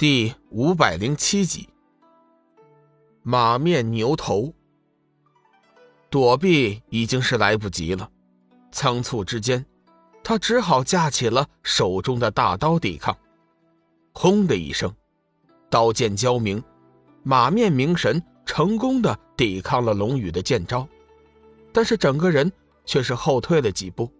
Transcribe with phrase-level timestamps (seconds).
[0.00, 1.68] 第五百零七集，
[3.22, 4.50] 马面牛头。
[6.08, 8.10] 躲避已经是来不及了，
[8.72, 9.62] 仓促之间，
[10.24, 13.14] 他只好架起了手中的大刀抵抗。
[14.14, 14.90] 轰的一声，
[15.68, 16.64] 刀剑交鸣，
[17.22, 20.88] 马面明神成功的抵抗了龙宇的剑招，
[21.74, 22.50] 但是整个人
[22.86, 24.10] 却是后退了几步。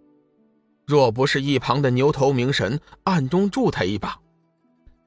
[0.86, 4.20] 若不是一旁的牛头明神暗中助他一把。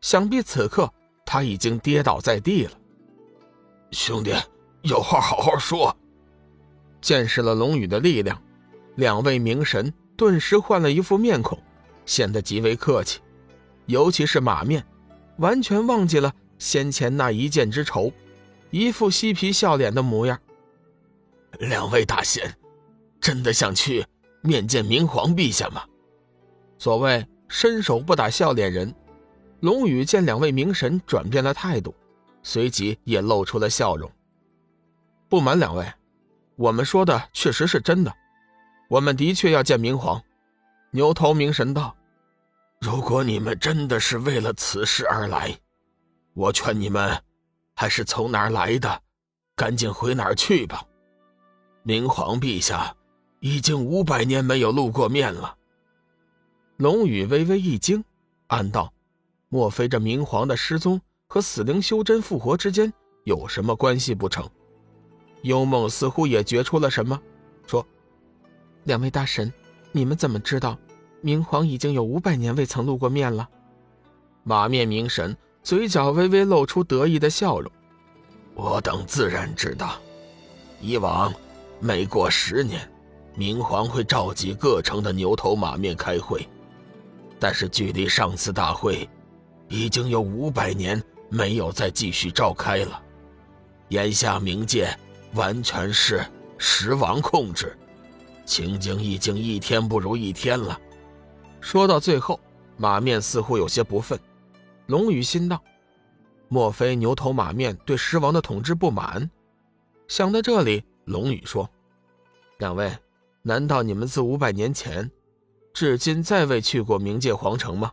[0.04, 0.94] 想必此刻
[1.26, 2.72] 他已经跌倒在地了。
[3.92, 4.36] 兄弟，
[4.82, 5.96] 有话好好说。
[7.00, 8.40] 见识了龙宇的力量，
[8.98, 11.58] 两位明神顿时换了一副面孔，
[12.06, 13.22] 显得极为客气。
[13.86, 14.86] 尤其是马面，
[15.38, 18.12] 完全忘记了先前那一箭之仇，
[18.72, 20.38] 一副嬉皮笑脸的模样。
[21.60, 22.54] 两位大仙，
[23.22, 24.06] 真的想去
[24.42, 25.86] 面见明皇陛下吗？
[26.78, 28.94] 所谓伸手不打笑脸人。
[29.64, 31.96] 龙宇见两位明神转变了态度，
[32.44, 34.12] 随即也露出了笑容。
[35.30, 35.90] 不瞒两位，
[36.58, 38.14] 我们说的确实是真的，
[38.90, 40.22] 我们的确要见明皇。
[40.92, 41.96] 牛头明神道
[42.82, 45.58] ：“如果你们真的是为了此事而来，
[46.34, 47.18] 我劝你们
[47.74, 49.02] 还是从哪儿来的，
[49.56, 50.84] 赶紧回哪儿去吧。
[51.84, 52.94] 明皇陛下
[53.40, 55.56] 已经五百年没有露过面了。”
[56.76, 58.04] 龙宇微微一惊，
[58.48, 58.94] 暗道。
[59.54, 62.92] 莫非这明皇的失踪和死灵修真复活之间
[63.24, 64.50] 有什么关系不成？
[65.44, 67.22] 幽梦似乎也觉出了什么，
[67.68, 67.86] 说
[68.86, 69.54] ：“两位大神，
[69.92, 70.76] 你们怎么知道
[71.22, 73.48] 明皇已经有五百年未曾露过面了？”
[74.42, 77.72] 马面明神嘴角微微露出得意的笑容
[78.58, 80.02] ：“我等自然知道，
[80.82, 81.32] 以往
[81.80, 82.92] 每过十年，
[83.36, 86.50] 明皇会召集各城的牛头马面开会，
[87.40, 89.08] 但是距离上次大会……”
[89.74, 93.02] 已经有五百年没有再继续召开了，
[93.88, 94.96] 眼下冥界
[95.34, 96.24] 完全是
[96.60, 97.76] 时王控制，
[98.46, 100.80] 情景已经一天不如一天了。
[101.60, 102.40] 说到最后，
[102.78, 104.16] 马面似乎有些不忿。
[104.86, 105.60] 龙宇心道：
[106.50, 109.28] 莫非牛头马面对狮王的统治不满？
[110.08, 111.68] 想到这里，龙宇说
[112.60, 112.96] ：“两位，
[113.42, 115.10] 难道你们自五百年前，
[115.74, 117.92] 至今再未去过冥界皇城吗？”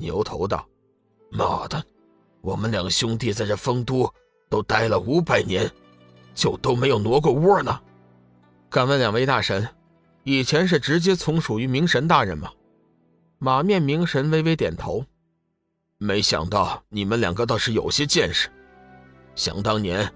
[0.00, 0.66] 牛头道。
[1.30, 1.84] 妈的，
[2.40, 4.12] 我们两兄弟在这丰都
[4.48, 5.70] 都待了五百年，
[6.34, 7.80] 就都没有挪过窝呢。
[8.70, 9.68] 敢问两位大神，
[10.24, 12.50] 以前是直接从属于明神大人吗？
[13.38, 15.04] 马面明神微微点头。
[15.98, 18.48] 没想到你们两个倒是有些见识。
[19.34, 20.12] 想当年，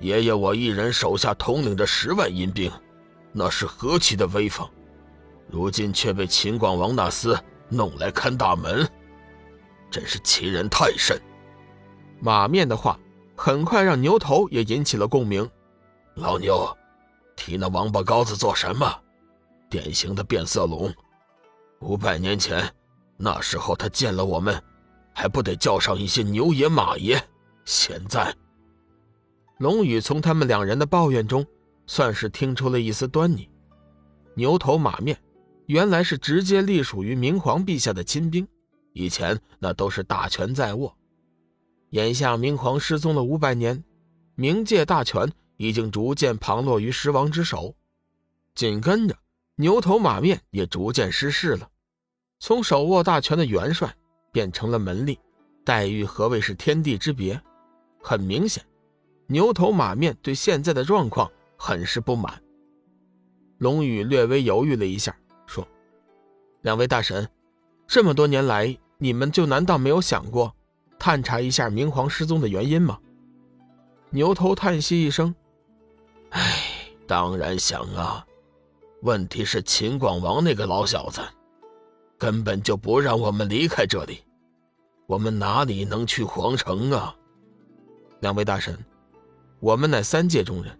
[0.00, 2.70] 爷爷我一人手下统领着十万阴兵，
[3.32, 4.68] 那是何其的威风，
[5.48, 8.88] 如今却被秦广王那厮弄来看大门。
[9.90, 11.20] 真是欺人太甚！
[12.20, 12.98] 马面的话
[13.36, 15.48] 很快让牛头也引起了共鸣。
[16.14, 16.76] 老牛，
[17.36, 18.92] 提那王八羔子做什么？
[19.70, 20.92] 典型的变色龙。
[21.80, 22.68] 五百年前，
[23.16, 24.60] 那时候他见了我们，
[25.14, 27.22] 还不得叫上一些牛爷马爷？
[27.64, 28.34] 现在，
[29.58, 31.46] 龙宇从他们两人的抱怨中，
[31.86, 33.48] 算是听出了一丝端倪。
[34.34, 35.16] 牛头马面，
[35.66, 38.46] 原来是直接隶属于明皇陛下的亲兵。
[38.98, 40.92] 以前那都是大权在握，
[41.90, 43.84] 眼下明皇失踪了五百年，
[44.36, 47.76] 冥界大权已经逐渐旁落于狮王之手，
[48.56, 49.16] 紧跟着
[49.54, 51.70] 牛头马面也逐渐失势了，
[52.40, 53.94] 从手握大权的元帅
[54.32, 55.16] 变成了门吏，
[55.64, 57.40] 待遇何谓是天地之别？
[58.02, 58.64] 很明显，
[59.28, 62.42] 牛头马面对现在的状况很是不满。
[63.58, 65.16] 龙宇略微犹豫了一下，
[65.46, 65.64] 说
[66.62, 67.28] ：“两位大神，
[67.86, 70.52] 这么多年来。”你们就难道没有想过，
[70.98, 72.98] 探查一下明皇失踪的原因吗？
[74.10, 75.32] 牛头叹息一声
[76.30, 76.58] ：“唉，
[77.06, 78.26] 当然想啊。
[79.02, 81.20] 问题是秦广王那个老小子，
[82.18, 84.24] 根本就不让我们离开这里，
[85.06, 87.14] 我们哪里能去皇城啊？”
[88.18, 88.76] 两位大神，
[89.60, 90.76] 我们乃三界中人，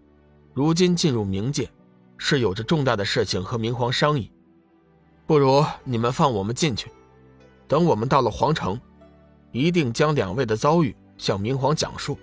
[0.53, 1.71] 如今进入冥界，
[2.17, 4.29] 是有着重大的事情和明皇商议，
[5.25, 6.91] 不如你们放我们进去。
[7.69, 8.81] 等我们到了皇城，
[9.51, 12.17] 一定将两位的遭遇向明皇讲述，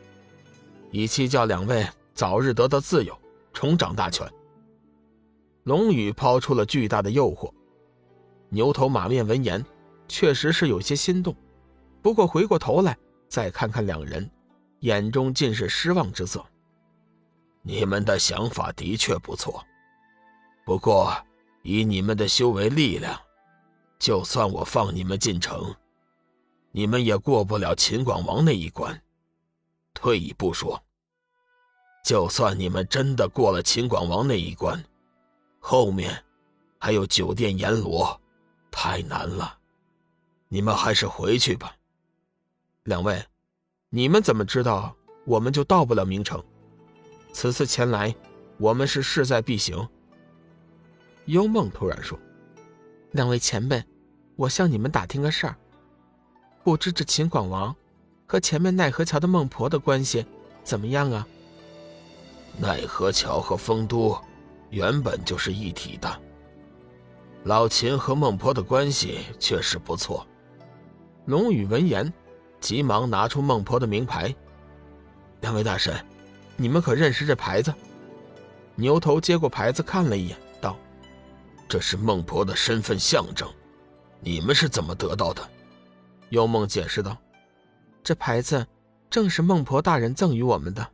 [0.91, 3.17] 以期叫两位早日得到自由，
[3.53, 4.29] 重掌大权。
[5.63, 7.53] 龙宇抛出了巨大的诱惑，
[8.49, 9.65] 牛头马面闻言，
[10.09, 11.33] 确实是有些心动，
[12.03, 14.29] 不过回过头来再看看两人，
[14.81, 16.45] 眼中尽是失望之色。
[17.63, 19.65] 你们的想法的确不错，
[20.65, 21.17] 不过
[21.63, 23.17] 以你们的修为力量。
[23.99, 25.75] 就算我放你们进城，
[26.71, 29.03] 你们也过不了秦广王那一关。
[29.95, 30.83] 退一步说，
[32.05, 34.85] 就算你们真的过了秦广王那一关，
[35.59, 36.23] 后面
[36.79, 38.21] 还有酒店阎罗，
[38.71, 39.59] 太难了。
[40.49, 41.75] 你们还是回去吧。
[42.85, 43.25] 两位，
[43.89, 44.95] 你们怎么知道
[45.25, 46.45] 我们就到不了明城？
[47.33, 48.15] 此次前来，
[48.59, 49.89] 我们是势在必行。
[51.25, 52.17] 幽梦突然说
[53.13, 53.83] ：“两位前辈，
[54.37, 55.57] 我向你们打听个事儿，
[56.63, 57.75] 不知这秦广王
[58.27, 60.27] 和前面奈何桥的孟婆的关系
[60.63, 61.27] 怎么样啊？”
[62.59, 64.17] 奈何桥和丰都
[64.71, 66.21] 原本就是一体的，
[67.45, 70.27] 老秦和孟婆的关系确实不错。
[71.27, 72.13] 龙宇闻言，
[72.61, 74.35] 急忙拿出孟婆的名牌。
[75.43, 75.95] 两位大神，
[76.57, 77.73] 你们可认识这牌子？
[78.75, 80.45] 牛头接过牌子看了一眼，道
[81.77, 83.47] ：“这是孟婆的身份象征，
[84.21, 85.47] 你们是怎么得到的？”
[86.33, 87.15] 幽梦解释道
[88.03, 88.67] ：“这牌子
[89.11, 90.91] 正是孟婆大人赠予我们的。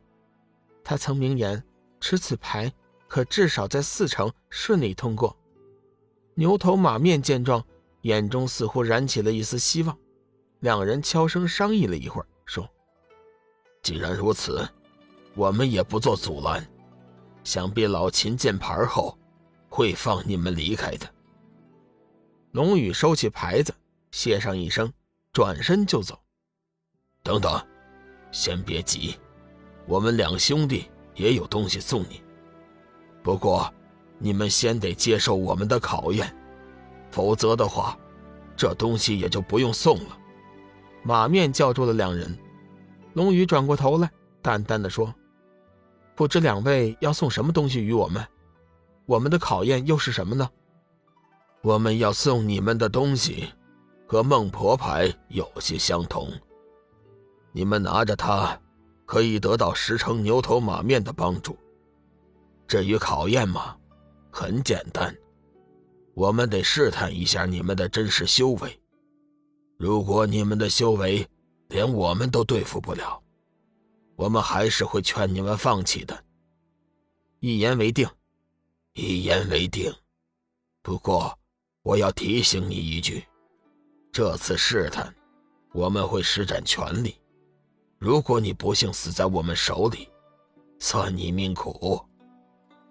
[0.83, 1.63] 他曾明言，
[2.01, 2.69] 持此牌
[3.07, 5.33] 可至少在四成顺利通过。”
[6.35, 7.63] 牛头马面见状，
[8.01, 9.97] 眼中似乎燃起了一丝希望。
[10.59, 12.69] 两人悄声商议了一会儿，说
[13.81, 14.67] ：“既然如此，
[15.33, 16.67] 我们也不做阻拦。
[17.45, 19.17] 想必老秦见牌后，
[19.75, 21.09] 会放你们离开的。”
[22.53, 23.73] 龙宇收起牌子，
[24.11, 24.93] 谢上一声，
[25.31, 26.19] 转身就走。
[27.23, 27.59] 等等，
[28.31, 29.15] 先别急，
[29.87, 32.21] 我们两兄弟也有东西送你。
[33.23, 33.73] 不过，
[34.19, 36.31] 你们先得接受我们的考验，
[37.09, 37.97] 否则的话，
[38.55, 40.15] 这东西也就不用送了。
[41.01, 42.37] 马面叫住了两人，
[43.13, 44.11] 龙宇转过头来，
[44.43, 45.11] 淡淡的说
[46.13, 48.23] ：“不知两位要送什么东西与我们？
[49.05, 50.49] 我们的考验又是什么呢？”
[51.61, 53.53] 我们要送你们的东西，
[54.05, 56.29] 和孟婆牌有些相同。
[57.53, 58.59] 你们拿着它，
[59.05, 61.57] 可以得到十成牛头马面的帮助。
[62.67, 63.77] 至于考验嘛，
[64.29, 65.15] 很简单，
[66.15, 68.77] 我们得试探一下你们的真实修为。
[69.77, 71.25] 如果你们的修为
[71.69, 73.21] 连我们都对付不了，
[74.15, 76.23] 我们还是会劝你们放弃的。
[77.39, 78.07] 一言为定，
[78.95, 79.91] 一言为定。
[80.83, 81.35] 不过，
[81.81, 83.25] 我要提醒你一句：
[84.11, 85.11] 这次试探，
[85.73, 87.15] 我们会施展全力。
[87.97, 90.07] 如果你不幸死在我们手里，
[90.77, 91.99] 算你命苦。”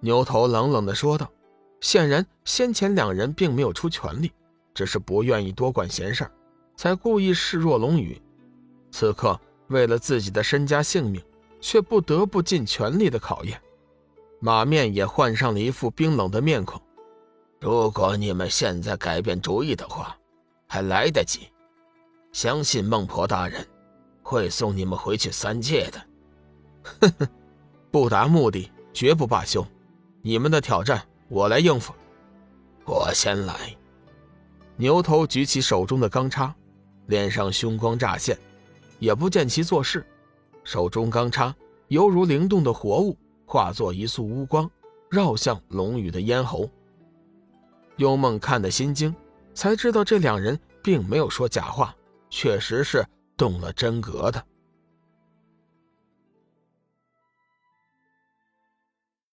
[0.00, 1.30] 牛头冷冷地说道。
[1.80, 4.30] 显然，先前两人并没有出全力，
[4.72, 6.32] 只是不愿意多管闲事儿。
[6.76, 8.20] 才故意示弱龙宇，
[8.92, 11.20] 此刻为了自己的身家性命，
[11.60, 13.60] 却不得不尽全力的考验。
[14.44, 16.82] 马面也换上了一副冰冷的面孔。
[17.60, 20.16] 如果你们现在改变主意的话，
[20.66, 21.46] 还来得及。
[22.32, 23.64] 相信孟婆大人
[24.20, 26.02] 会送你们回去三界的。
[26.82, 27.28] 哼哼，
[27.92, 29.64] 不达目的绝不罢休。
[30.22, 31.94] 你们的挑战我来应付。
[32.84, 33.54] 我先来。
[34.74, 36.52] 牛头举起手中的钢叉。
[37.06, 38.38] 脸上凶光乍现，
[38.98, 40.06] 也不见其做事，
[40.64, 41.54] 手中钢叉
[41.88, 43.16] 犹如灵动的活物，
[43.52, 44.70] 化作一束乌光，
[45.10, 46.66] 绕向龙宇的咽喉。
[47.98, 49.14] 幽梦看得心惊，
[49.52, 51.94] 才知道这两人并没有说假话，
[52.30, 53.04] 确实是
[53.36, 54.42] 动了真格的。